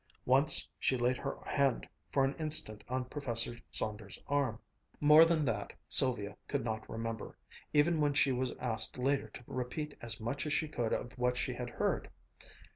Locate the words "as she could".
10.47-10.91